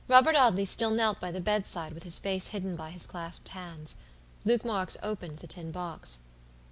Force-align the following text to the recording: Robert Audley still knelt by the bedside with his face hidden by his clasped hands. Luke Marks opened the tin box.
Robert 0.07 0.35
Audley 0.35 0.65
still 0.65 0.89
knelt 0.89 1.19
by 1.19 1.31
the 1.31 1.39
bedside 1.39 1.93
with 1.93 2.01
his 2.01 2.17
face 2.17 2.47
hidden 2.47 2.75
by 2.75 2.89
his 2.89 3.05
clasped 3.05 3.49
hands. 3.49 3.95
Luke 4.43 4.65
Marks 4.65 4.97
opened 5.03 5.37
the 5.37 5.45
tin 5.47 5.69
box. 5.69 6.17